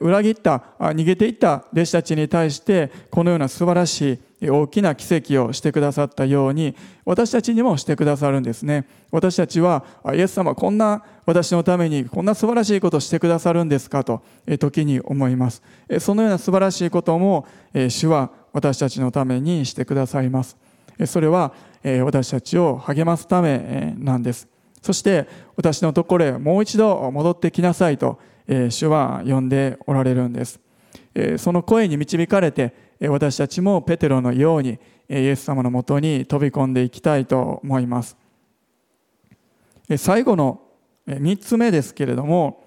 [0.00, 8.88] 裏切った逃げていった弟子たちに対してこのような素晴らしい大きな奇跡をしてくださったように私たちにもしてくださるんですね。
[9.12, 14.22] 私たちはイエス様こんな私のためにこんな素晴らしいことをしてくださるんですかと
[14.58, 15.62] 時に思います。
[16.00, 17.46] そのような素晴らしいことも
[17.88, 20.56] 主は私たちのためにしてくださいます。
[21.06, 21.52] それは
[22.04, 24.48] 私たちを励ますためなんです。
[24.82, 30.60] そして私のところへもう一度戻ってきなさいと主は呼んでおられるんです。
[31.38, 34.78] その声に導かれて私たちもペテロのようにイ
[35.08, 38.16] エス様のもとに飛び込んでいきたいと思います。
[39.96, 40.62] 最後の
[41.06, 42.64] 3つ目ですけれども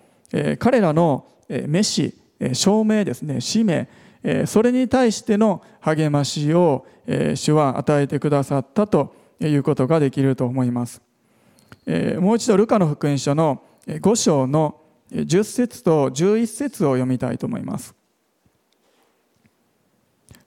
[0.59, 2.13] 彼らの召し
[2.53, 3.87] 証明ですね使命
[4.45, 6.85] それに対しての励ましを
[7.35, 11.01] 主は与えてくださったということができると思います。
[12.19, 14.81] もう一度ルカの福音書の5章の
[15.11, 17.95] 10節と11節を読みたいと思います。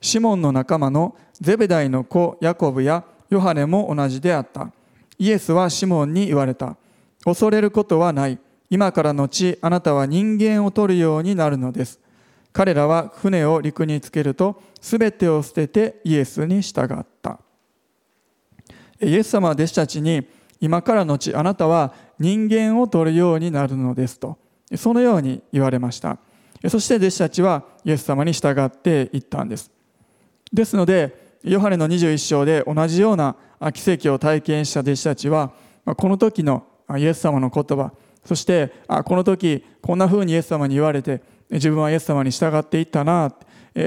[0.01, 4.73] シモンの仲間のゼベダイの子ヤコブやヨハネも同じであった。
[5.18, 6.77] イエスはシモンに言われた。
[7.25, 8.38] 恐れることはない。
[8.71, 12.01] 今からのちあなたは人間を取るようになるのです。
[12.53, 17.38] 彼らは船を陸につけると全てを捨ててイエスに従った。
[19.01, 20.27] イエス様は弟子たちに
[20.61, 24.38] 今からのちあなたは人間を取るようになるのですと。
[24.76, 26.18] そのように言われました。
[26.68, 29.70] そして弟子たちはイエス様に従っていったんです。
[30.52, 33.37] ですのでヨハネの21章で同じような
[33.72, 35.52] 奇跡を体験した弟子たちは
[35.85, 37.92] この時のイエス様の言葉
[38.24, 38.72] そして
[39.04, 43.33] この時こんな風にイエス様に言われて自分はイエス様に従っていったな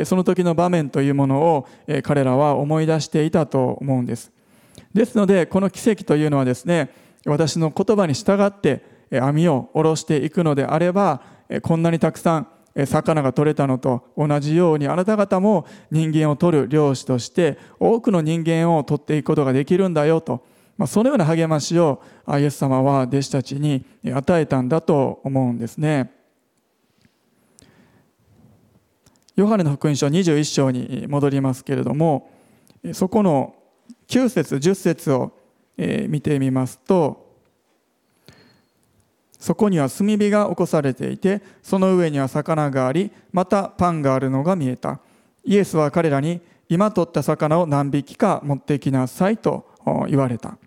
[0.05, 1.67] その時の場面というものを
[2.03, 4.31] 彼らは思い出していたと思うんです。
[4.93, 6.89] ですのでこの奇跡というのはですね
[7.25, 8.83] 私の言葉に従って
[9.19, 11.21] 網を下ろしていくのであれば
[11.61, 12.47] こんなにたくさん
[12.85, 20.45] 魚が取れたのと同じようにあなた方も人間を取る漁師として多くの人間を取っていくことができるんだよと、
[20.77, 22.01] まあ、そのような励ましを
[22.39, 26.13] イエス様は弟子たちに与えたんだと思うんですね。
[29.35, 32.29] ヨハネの福音書21章に戻りますけれども
[32.93, 33.55] そこの
[34.07, 35.31] 9節10節を
[35.77, 37.30] 見てみますと
[39.41, 44.99] そこには炭火が起こされていてその上には魚がありまたパンがあるのが見えた。
[45.43, 49.65] イエスは彼らに今取った魚を何匹か持ってきなさいと
[50.07, 50.57] 言われた。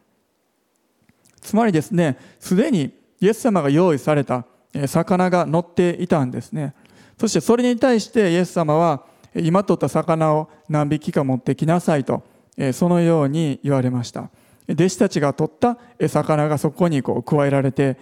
[1.40, 4.44] つまりですねすでにイエス様が用意された
[4.88, 6.74] 魚が乗っていたんですね。
[7.18, 9.04] そしてそれに対してイエス様は
[9.36, 12.24] 今取った魚を何匹か持ってきなさいと
[12.72, 14.30] そのように言われました。
[14.68, 17.96] 弟子たちが取った魚がそこにこう加えられて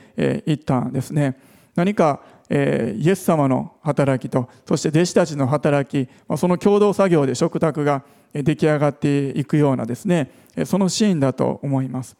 [0.46, 1.36] いったんですね。
[1.74, 2.20] 何か
[2.50, 8.02] イエス様の働きとそして弟子たちの働きその共同作業で食卓が
[8.34, 10.30] 出来上がっていくようなですね
[10.66, 12.16] そのシーンだと思います。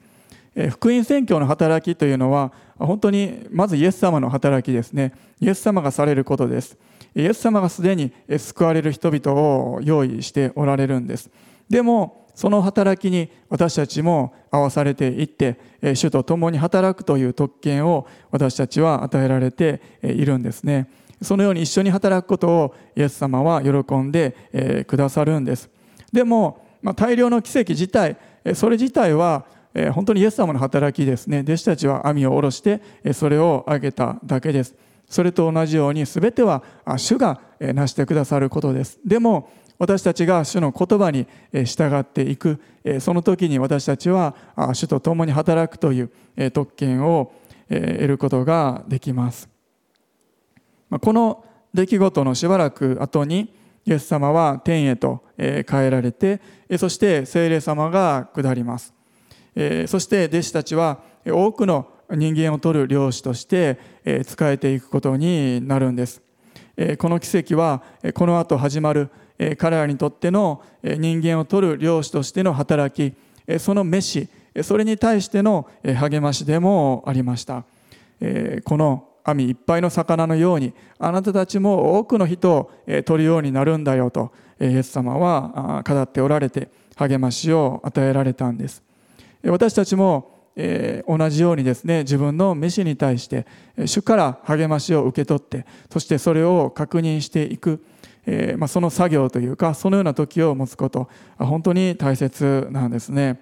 [0.70, 5.12] 福音宣教の働きというのは本当にまずイエス様の働きですね。
[5.40, 6.76] イエス様がされることです。
[7.14, 11.30] イエス様がすでに救われる人々を用意しておられるんです。
[11.68, 15.58] でもその働きに私たちも合わされていって
[15.94, 20.88] 主と共に働くという特権を私たちは与えられているんですね。
[21.20, 25.70] そのように一緒に働くことをイエス様は喜んでくださるんです。
[26.12, 26.64] でも
[26.96, 28.16] 大量の奇跡自体
[28.54, 29.44] それ自体は
[29.92, 31.40] 本当にイエス様の働きですね。
[31.40, 34.74] 弟子たちは網を下ろしてそれをあげただけです。
[35.08, 36.62] それと同じように全ては
[36.96, 38.98] 主が成してくださることです。
[39.04, 39.50] でも
[39.82, 42.60] 私たちが主の言葉に従っていく
[43.00, 44.36] その時に私たちは
[44.74, 47.32] 主と共に働くという特権を
[47.68, 49.48] 得ることができます。
[50.88, 53.52] この出来事のしばらく後に
[53.84, 56.40] イエス様は天へと帰られて
[56.78, 58.94] そして聖霊様が下ります。
[59.88, 66.22] そして弟子たちは多くの人間を取る漁師として仕えていくことになるんです。
[66.98, 67.82] この奇跡は
[68.14, 69.10] この後始まる
[69.58, 73.16] 彼らにとっての人間を取る漁師としての働き
[73.58, 74.28] その飯
[74.62, 77.64] それに対しての励ましでもありました。
[78.64, 82.70] この網いっぱいの魚のようにあなたたちも多くの人を
[83.04, 88.82] 取るようになるんだよとイエス様は語っておられて励ましを与えられたんです。
[89.44, 93.46] 私たちもえ、同じようにですね自分の飯に対して
[93.86, 97.82] 主から励ましを受け取ってそしてそれを確認していく、
[98.26, 101.08] えー、まあ、その作業というかそのような時を持つこと。
[101.38, 103.40] 本当に大切なんですね、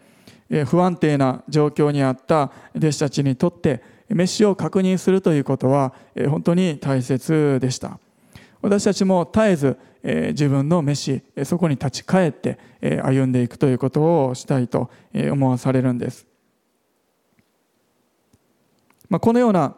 [0.48, 7.98] えー、不安定な状況にあった弟子たちにとって飯を確認するということは、え本当に大切でした。
[8.60, 16.26] 私たちも絶えず、え自分の飯そこに立ち返って、え歩んでいくということをしたいと思わされるんです。
[19.08, 19.74] まあ、このような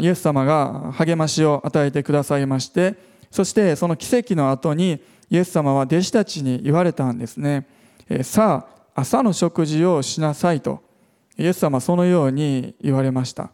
[0.00, 2.94] イエス様が励ましを与えてくださいまして
[3.30, 7.66] そしてその奇跡の後にイエス様は弟子たちに言われたんですね。
[8.22, 10.82] さあ朝の食事をしなさいと。
[11.38, 13.50] イエス様はそのように言われました。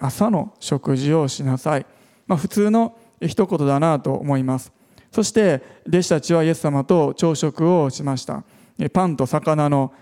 [0.00, 1.86] 朝の食事をしなさい、
[2.26, 4.72] まあ、普通の一言だなと思います。
[5.12, 8.44] そして弟子たちはイエス様と朝食をしました。
[8.92, 9.92] パンと魚の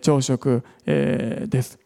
[0.00, 1.85] 朝食です。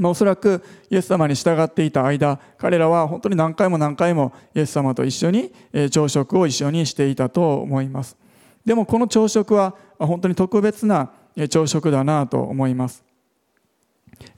[0.00, 5.52] まあ、おそらくイエス様に従っていた間彼らは本当に何回も何回もイエス様と一緒に
[5.90, 8.16] 朝食を一緒にしていたと思います。
[8.64, 11.10] でもこの朝食は本当に特別な
[11.50, 13.04] 朝食だなと思います。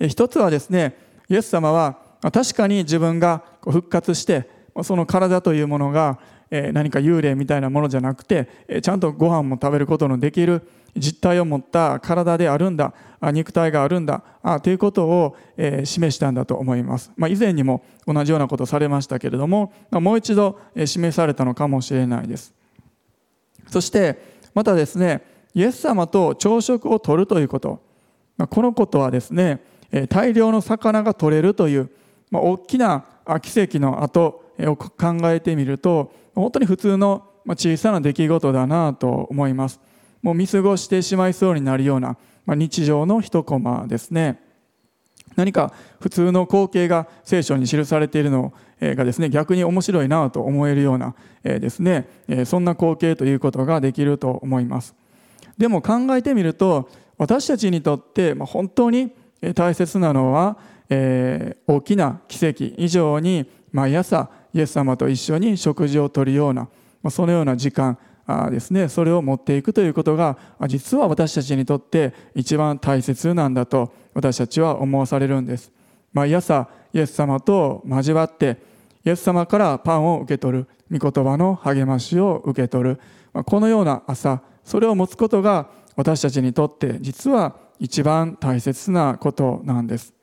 [0.01, 0.97] 一つはですね
[1.29, 4.49] イエス様は確かに自分が復活して
[4.83, 6.19] その体というものが
[6.51, 8.49] 何か幽霊みたいなものじゃなくて
[8.83, 12.93] ちゃんとご飯も食べることのできる実体を持った体であるんだ。
[13.33, 14.23] 肉体があるんだ。
[14.63, 15.37] ということを
[15.85, 22.53] 示したんだと思います、まあ、以前にも同じようなことをされましたけれどももう一度示されたのかもしれないです。
[23.69, 24.21] そして
[24.55, 25.23] またですね
[25.55, 27.81] イエス様と朝食をとるということ。
[28.51, 29.61] このことはですね
[30.09, 31.91] 大量の魚が取れるという
[32.33, 33.05] 大きな
[33.41, 34.91] 奇跡の後を考
[35.31, 39.81] えてみると本当に普通の小さな出来事だなと思います。
[40.23, 44.41] もう見過ごしてしまいそうになるような、まあ、日常の一コマですね。
[45.37, 52.07] 何か普通の光景が聖書に記されているのがですね逆に面白いなと思えるようなですね。
[52.45, 54.95] そんな光景ということができると思います。
[55.57, 59.13] でも考えてみると私たちにとって本当に
[59.55, 60.59] 大切なのは
[60.91, 66.69] え大きな奇跡以上に毎朝イエス様と一緒に食事をとるような
[67.11, 67.99] そのような時間
[68.51, 75.73] ですねそれを持っていくということが実は私たちにとって一番大切なんだと私たちは思わされるんです。
[76.13, 78.59] 毎朝イエス様と交わって
[79.05, 83.01] イエス様からパンを受け取る御言葉の励ましを受け取る
[83.47, 90.15] このような朝それを持つことが私たちにとって実は一番大切なことなんです。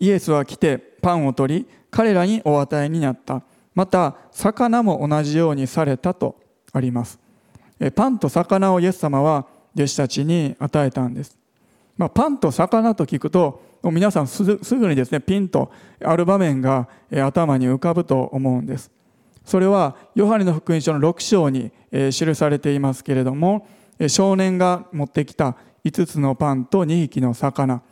[0.00, 3.42] イエスは来てパンを取り彼らにお与えになった。
[3.74, 6.36] また魚も同じようにされたと
[6.72, 7.18] あります。
[7.94, 11.36] パンと魚をイエス様は弟子たちに与えたんです、
[11.96, 15.72] まあ、パンと魚と聞くと皆さんすぐにですねピンと
[16.04, 18.90] ある場面が頭に浮かぶと思うんです。
[19.44, 23.66] それはヨハネの福音書の6章に記されていますけれども
[24.06, 27.82] 少年が持ってきた5つのパンと2匹の魚。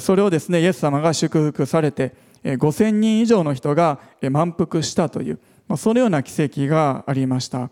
[0.00, 4.00] それをですねイエス様が祝福されて5000人以上の人が
[4.30, 5.38] 満腹したという
[5.76, 7.70] そのような奇跡がありました。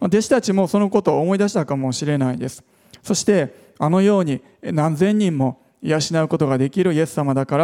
[0.00, 2.62] 弟子たちもそのことを思い出したかもしれないです。
[3.02, 7.56] そしてあのように何千人も養うことができるイエス様だか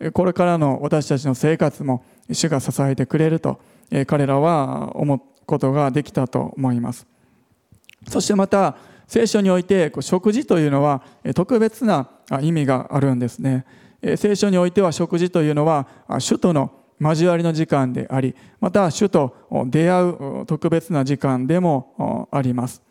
[0.00, 3.60] らこれからの私たちの生活も主が支えてくれると
[4.06, 7.06] 彼らは思うことができたと思います。
[8.08, 8.76] そしてまた
[9.06, 11.02] 聖書において食事というのは
[11.34, 12.08] 特別な
[12.42, 13.64] 意味があるんですね。
[14.16, 15.86] 聖書においては食事というのは
[16.20, 16.70] 主との
[17.00, 19.34] 交わりの時間でありまた主と
[19.66, 22.82] 出会う特別な時間でもあります。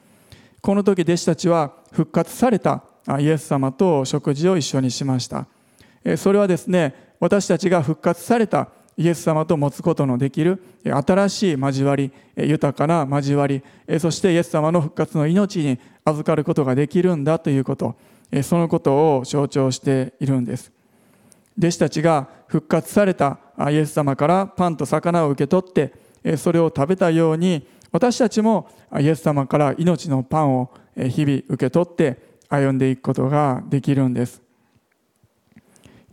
[0.61, 2.83] この時弟子たちは復活された
[3.19, 5.47] イエス様と食事を一緒にしました。
[6.17, 13.61] それはですね私たちが復活されたイエス様と持つことのできる新しい交わり豊かな交わり
[13.99, 17.95] そしてイエス様の復活の命に預かることができるんだということ
[18.41, 20.71] そのことを象徴しているんです。
[21.57, 23.39] 弟子たちが復活された
[23.69, 32.17] イエス様からパンと魚を受け取ってそれを食べたように私たちもイエス様から命のパンを日々受け取って
[32.49, 34.41] 歩んでいくことができるんです。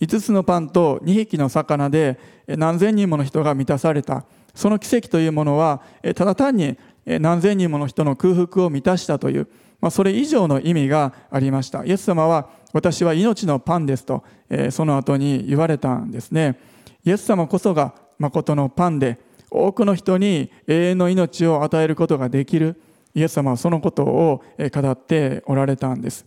[0.00, 4.24] 5つのパンと2匹の魚で何千人もの人が満たされた。
[4.54, 5.82] その奇跡というものは
[6.14, 9.48] ただ単に何千人もの人の空腹を満たしたという、
[9.80, 11.84] まあ、それ以上の意味がありました。
[11.84, 14.24] イエス様は私は命のパンですと
[14.70, 16.58] その後に言われたんですね。
[17.04, 19.18] イエス様こそが誠のパンで
[19.50, 22.80] 多くの人に永遠の命を与えることができる。
[23.14, 26.26] イエス様はそのことを語っておられたんです。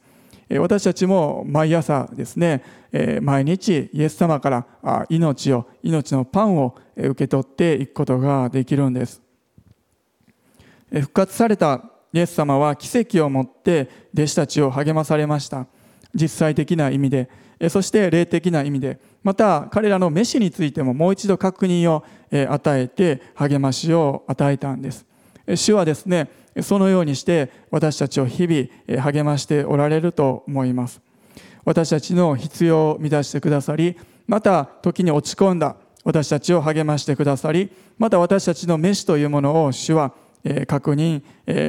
[0.50, 2.64] 私たちも毎朝ですね
[3.22, 9.22] 毎日イエス様から命を命のパンを受け取っていくことができるんです。
[10.90, 15.68] 復活されたイエス様は奇跡をもって弟子たちを励まされました。
[16.14, 17.30] 実際的な意味で
[17.70, 22.04] そして霊的な意味でまた彼らの飯についてももう一度確認を
[22.50, 25.06] 与えて励ましを与えたんです。
[25.56, 26.30] 主はですね
[26.62, 31.02] そのようにして私たちを日々励ましておられると思います。
[31.66, 33.98] 私たちの必要を満たしてくださり
[34.28, 40.14] また時に落ち込んだ私たちを励ましてくださりまた私たちの飯というものを主は
[40.68, 41.22] 確認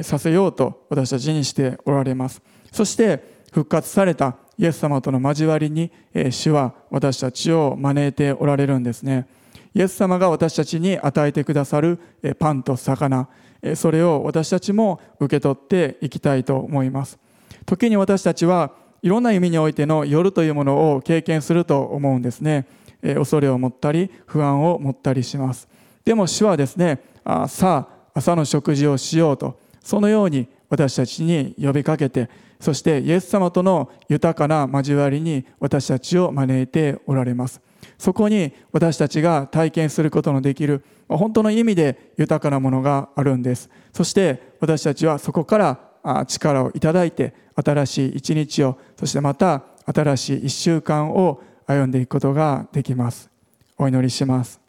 [0.02, 2.40] させようと私たちにしておられます。
[2.70, 5.90] そして復活されたイエス様との交わりに
[6.30, 9.26] 主は私たちを招いておられるんですね。
[9.74, 12.00] イエス様が私たちに与えてくださる
[12.38, 13.28] パンと魚
[13.76, 17.18] それを私たちも受け取っていきたいと思います。
[17.66, 22.66] 時に私たちはいろんな意味においての夜というものを経験すると思うんですね。
[23.00, 25.68] 恐れを持ったり不安を持ったりします。
[26.04, 27.00] でも主はですね
[27.46, 32.28] さあ朝の食事をしようとそのように私たちに呼びかけて
[32.60, 37.60] そしてイエス様との豊かな交わりに私たちを招いておられます。
[37.98, 43.70] そこに私たちが体験することのできる本当の意味で豊かなものがあるんです。
[43.92, 45.58] そして私たちはそこか
[46.04, 53.30] ら力をいただいて新しい一日をそしてまた新しい一週間を歩んでいくことができます。
[53.76, 54.60] お祈りします。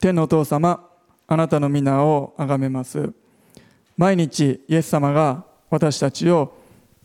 [0.00, 0.88] 天のお父様
[1.26, 3.12] あなたの皆をあがめます。
[4.00, 6.54] 毎日イエス様が私たちを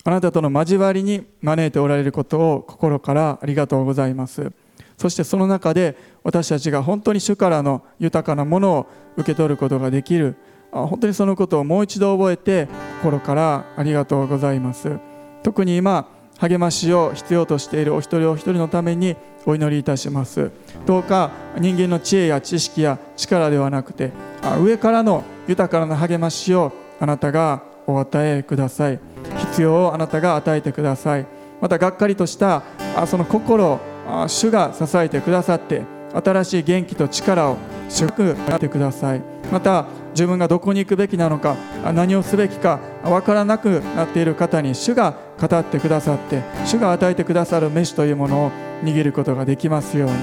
[0.06, 4.54] あなたとの交わりに招いておられることを心からありがとうございます。
[4.98, 8.88] そしてその中で私たちが本当に主からの豊かなものを
[9.18, 10.38] 受け取ることができる。
[10.72, 12.70] 本当にそのことをもう一度覚えて
[13.02, 14.98] 心からありがとうございます。
[15.44, 20.50] 特に今励ましを必要としているお一人お一人のためにお祈りいたします。
[20.86, 24.14] どうか人間の知恵や知識や力ではなくて
[24.62, 29.00] 上からの豊かな励ましをあなたがお与えください。
[29.38, 31.26] 必要をあなたが与えてください。
[31.62, 32.64] またがっかりとした
[32.96, 33.80] あその心を
[34.28, 35.84] 主が支えてくださって
[36.14, 37.58] 新しい元気と力を
[37.90, 39.22] 祝福なってください。
[39.52, 41.56] また自分がどこに行くべきなのか
[41.94, 48.52] 何をすべきか分からなくなっている方に主が語ってくださって主が与えてくださる飯というものを
[48.84, 50.16] 握ることができますように。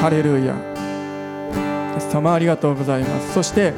[0.00, 0.54] ハレルヤ。
[0.54, 3.32] イエス様ありがとうございます。
[3.34, 3.72] そして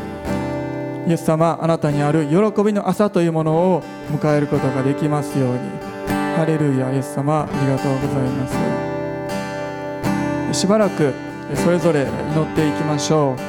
[1.08, 3.82] イエス様あなたにある喜びの朝というものを
[4.12, 5.58] 迎えることができますように。
[6.36, 8.46] ハレルヤイエス様ありがとうございま
[10.52, 10.60] す。
[10.60, 11.14] しばらく
[11.54, 12.08] それぞれ祈
[12.42, 13.40] っていきましょう。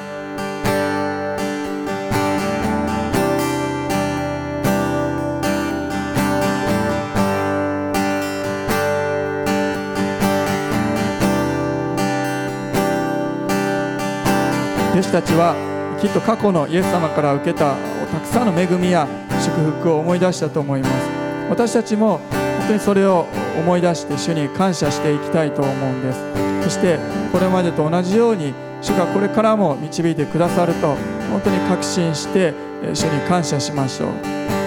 [14.93, 17.75] 弟子たちはきっと過去のイエス様から受けた
[18.11, 19.07] たくさんの恵みや
[19.41, 20.91] 祝福を思い出したと思います。
[21.49, 22.19] 私たちも
[22.59, 23.25] 本当にそれを
[23.57, 26.19] 思い出して主に感謝していきたいと思うんです。
[26.63, 26.99] そして
[27.31, 30.95] これまでと同じように主がこれからも導いてくださると
[31.31, 32.53] 本当に確信して
[32.93, 34.58] 主に感謝しましょう。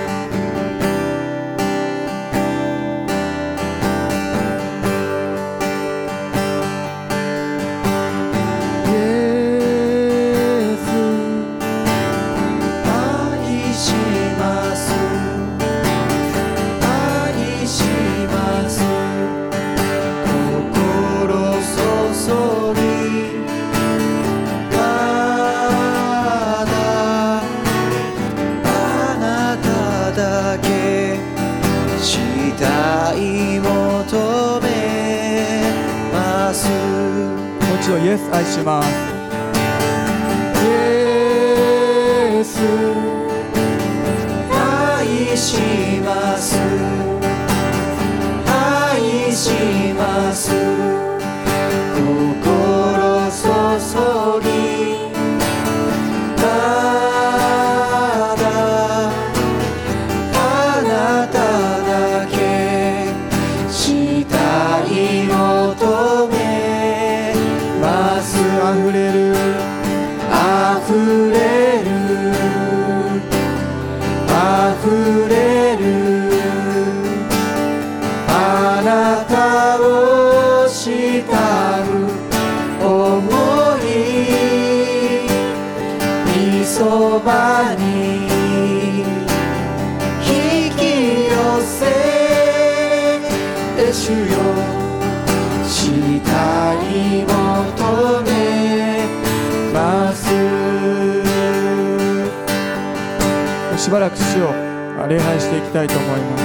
[105.12, 106.42] 礼拝していきたいと思います。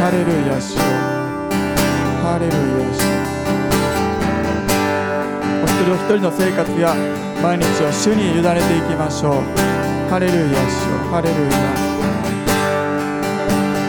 [0.00, 0.78] ハレルヤ主
[2.22, 2.58] ハレルヤ
[2.94, 3.04] 主
[5.60, 6.94] お一人お一人の生活や
[7.42, 9.42] 毎日を主に委ねていきましょう。
[10.08, 11.52] ハレルヤ主ハレルヤ。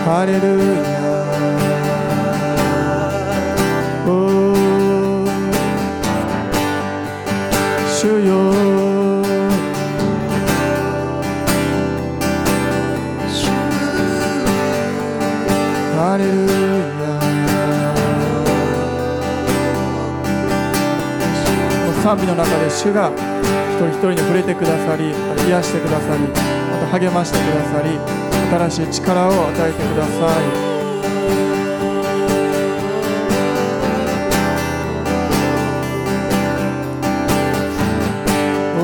[0.03, 0.47] ハレル
[0.91, 0.94] ヤ。
[22.15, 23.17] 賛美の中で主が一
[23.75, 25.11] 人一人に触れてくださり
[25.49, 26.29] 癒してくださりま
[26.79, 27.99] た励ましてくださり
[28.69, 30.13] 新しい力を与えてください。
[38.79, 38.81] お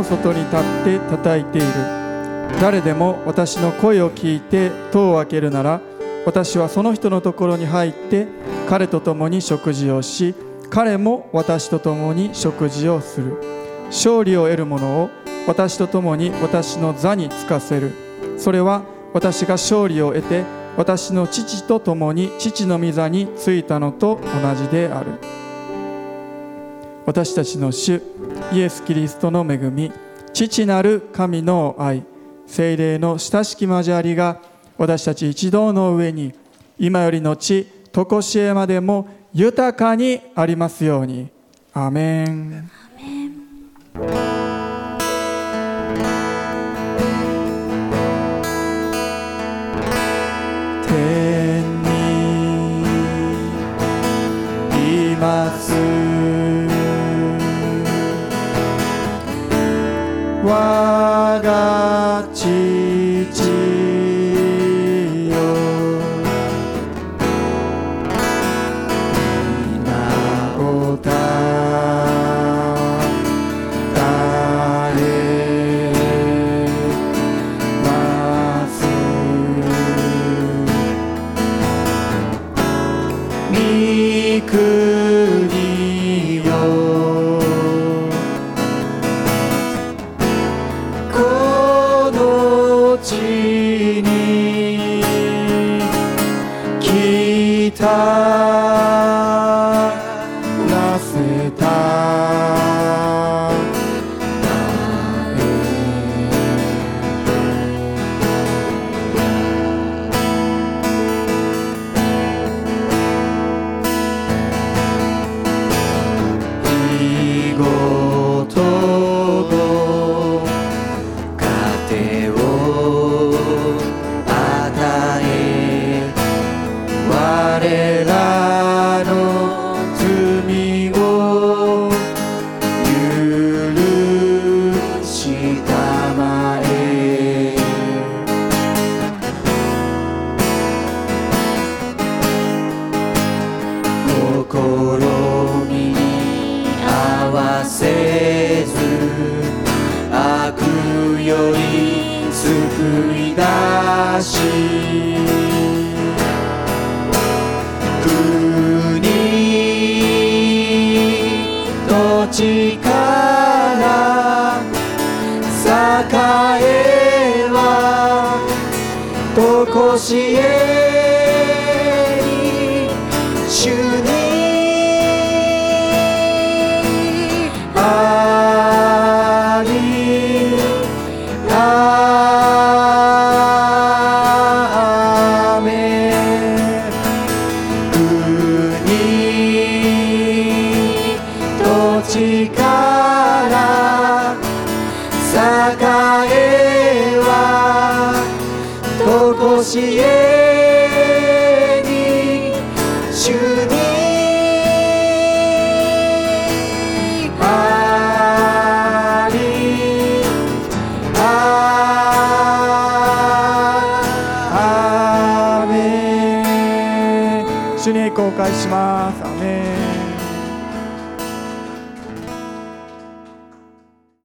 [0.00, 1.66] の外に立って叩いている。
[2.58, 5.80] 誰でも私の声を聞いて戸を開けるなら
[6.26, 8.26] 私はその人のところに入って
[8.68, 10.34] 彼と共に食事をし
[10.70, 13.36] 彼も私と共に食事をする。
[13.88, 15.10] 勝利を得る者を
[15.46, 17.92] 私と共に私の座につかせる。
[18.38, 18.82] それは
[19.12, 20.44] 私が勝利を得て
[20.78, 25.39] 私の父と共に父の御座についたのと同じである。
[27.10, 28.00] 私たちの主
[28.52, 29.90] イエス・キリストの恵み
[30.32, 32.04] 父なる神の愛
[32.46, 34.40] 精霊の親しき交わりが
[34.78, 36.32] 私たち一同の上に
[36.78, 41.28] 今よりの地常しえまでも豊かにありますように。
[41.72, 42.70] アメン。